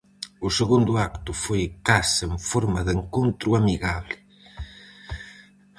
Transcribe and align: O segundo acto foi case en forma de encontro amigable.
O 0.47 0.49
segundo 0.59 0.91
acto 1.07 1.31
foi 1.43 1.63
case 1.87 2.21
en 2.29 2.35
forma 2.49 2.79
de 2.87 2.91
encontro 2.99 3.49
amigable. 3.59 4.17